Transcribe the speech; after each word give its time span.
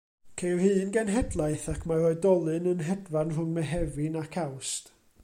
Ceir 0.41 0.61
un 0.85 0.93
genhedlaeth 0.95 1.67
ac 1.75 1.85
mae'r 1.91 2.07
oedolyn 2.07 2.71
yn 2.73 2.83
hedfan 2.89 3.37
rhwng 3.37 3.55
Mehefin 3.59 4.21
ac 4.23 4.43
Awst. 4.49 4.95